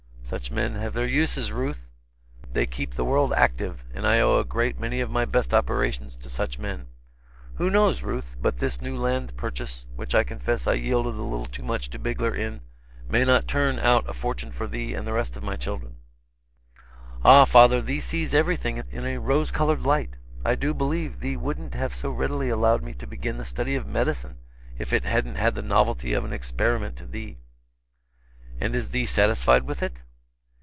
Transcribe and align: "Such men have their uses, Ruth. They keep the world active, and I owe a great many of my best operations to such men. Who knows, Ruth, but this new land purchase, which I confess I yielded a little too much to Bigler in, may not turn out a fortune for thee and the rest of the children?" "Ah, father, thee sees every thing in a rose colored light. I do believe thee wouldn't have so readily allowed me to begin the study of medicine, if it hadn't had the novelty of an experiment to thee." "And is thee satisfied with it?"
"Such 0.23 0.49
men 0.49 0.75
have 0.75 0.93
their 0.93 1.07
uses, 1.07 1.51
Ruth. 1.51 1.91
They 2.53 2.65
keep 2.65 2.93
the 2.93 3.03
world 3.03 3.33
active, 3.33 3.83
and 3.93 4.07
I 4.07 4.21
owe 4.21 4.39
a 4.39 4.45
great 4.45 4.79
many 4.79 5.01
of 5.01 5.11
my 5.11 5.25
best 5.25 5.53
operations 5.53 6.15
to 6.17 6.29
such 6.29 6.57
men. 6.57 6.87
Who 7.55 7.69
knows, 7.69 8.01
Ruth, 8.01 8.37
but 8.41 8.59
this 8.59 8.79
new 8.81 8.95
land 8.95 9.35
purchase, 9.35 9.87
which 9.97 10.15
I 10.15 10.23
confess 10.23 10.67
I 10.67 10.73
yielded 10.73 11.15
a 11.15 11.21
little 11.21 11.47
too 11.47 11.63
much 11.63 11.89
to 11.89 11.99
Bigler 11.99 12.33
in, 12.33 12.61
may 13.09 13.25
not 13.25 13.45
turn 13.45 13.77
out 13.77 14.07
a 14.09 14.13
fortune 14.13 14.53
for 14.53 14.67
thee 14.67 14.93
and 14.93 15.05
the 15.05 15.11
rest 15.11 15.35
of 15.35 15.43
the 15.43 15.57
children?" 15.57 15.97
"Ah, 17.25 17.43
father, 17.43 17.81
thee 17.81 17.99
sees 17.99 18.33
every 18.33 18.55
thing 18.55 18.81
in 18.89 19.05
a 19.05 19.17
rose 19.17 19.51
colored 19.51 19.81
light. 19.81 20.11
I 20.45 20.55
do 20.55 20.73
believe 20.73 21.19
thee 21.19 21.35
wouldn't 21.35 21.73
have 21.73 21.93
so 21.93 22.09
readily 22.09 22.47
allowed 22.47 22.83
me 22.83 22.93
to 22.93 23.07
begin 23.07 23.37
the 23.37 23.43
study 23.43 23.75
of 23.75 23.85
medicine, 23.85 24.37
if 24.77 24.93
it 24.93 25.03
hadn't 25.03 25.35
had 25.35 25.55
the 25.55 25.61
novelty 25.61 26.13
of 26.13 26.23
an 26.23 26.31
experiment 26.31 26.95
to 26.97 27.05
thee." 27.05 27.39
"And 28.61 28.73
is 28.73 28.91
thee 28.91 29.05
satisfied 29.07 29.63
with 29.63 29.83
it?" 29.83 29.99